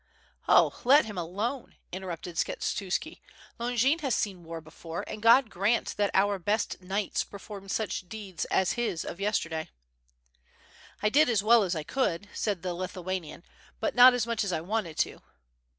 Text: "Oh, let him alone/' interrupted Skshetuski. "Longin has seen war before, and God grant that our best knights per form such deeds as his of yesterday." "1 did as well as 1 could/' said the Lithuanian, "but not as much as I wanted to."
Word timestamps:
"Oh, 0.49 0.81
let 0.83 1.05
him 1.05 1.15
alone/' 1.17 1.75
interrupted 1.91 2.35
Skshetuski. 2.35 3.21
"Longin 3.59 3.99
has 3.99 4.15
seen 4.15 4.43
war 4.43 4.59
before, 4.59 5.03
and 5.05 5.21
God 5.21 5.51
grant 5.51 5.95
that 5.97 6.09
our 6.15 6.39
best 6.39 6.81
knights 6.81 7.23
per 7.23 7.37
form 7.37 7.69
such 7.69 8.09
deeds 8.09 8.45
as 8.45 8.71
his 8.71 9.05
of 9.05 9.19
yesterday." 9.19 9.69
"1 11.01 11.11
did 11.11 11.29
as 11.29 11.43
well 11.43 11.61
as 11.61 11.75
1 11.75 11.83
could/' 11.83 12.29
said 12.33 12.63
the 12.63 12.73
Lithuanian, 12.73 13.43
"but 13.79 13.93
not 13.93 14.15
as 14.15 14.25
much 14.25 14.43
as 14.43 14.51
I 14.51 14.59
wanted 14.59 14.97
to." 14.97 15.21